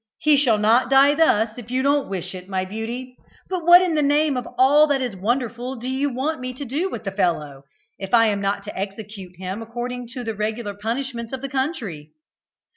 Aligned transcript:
"He 0.17 0.35
shall 0.35 0.57
not 0.57 0.89
die 0.89 1.13
thus, 1.13 1.55
if 1.59 1.69
you 1.69 1.83
don't 1.83 2.09
wish 2.09 2.33
it, 2.33 2.49
my 2.49 2.65
beauty; 2.65 3.15
but 3.51 3.63
what 3.67 3.83
in 3.83 3.93
the 3.93 4.01
name 4.01 4.35
of 4.35 4.47
all 4.57 4.87
that 4.87 4.99
is 4.99 5.15
wonderful 5.15 5.75
do 5.75 5.87
you 5.87 6.11
want 6.11 6.39
me 6.41 6.55
to 6.55 6.65
do 6.65 6.89
with 6.89 7.03
the 7.03 7.11
fellow, 7.11 7.65
if 7.99 8.11
I 8.11 8.25
am 8.25 8.41
not 8.41 8.63
to 8.63 8.75
execute 8.75 9.35
him 9.37 9.61
according 9.61 10.07
to 10.13 10.23
the 10.23 10.33
regular 10.33 10.73
punishments 10.73 11.33
of 11.33 11.41
the 11.41 11.49
country?" 11.49 12.13